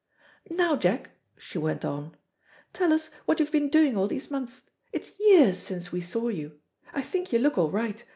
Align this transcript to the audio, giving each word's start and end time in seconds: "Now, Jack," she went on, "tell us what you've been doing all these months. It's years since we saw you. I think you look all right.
"Now, 0.49 0.77
Jack," 0.77 1.11
she 1.37 1.59
went 1.59 1.85
on, 1.85 2.17
"tell 2.73 2.91
us 2.91 3.11
what 3.27 3.39
you've 3.39 3.51
been 3.51 3.69
doing 3.69 3.95
all 3.95 4.07
these 4.07 4.31
months. 4.31 4.63
It's 4.91 5.11
years 5.19 5.59
since 5.59 5.91
we 5.91 6.01
saw 6.01 6.29
you. 6.29 6.59
I 6.91 7.03
think 7.03 7.31
you 7.31 7.37
look 7.37 7.55
all 7.59 7.69
right. 7.69 8.03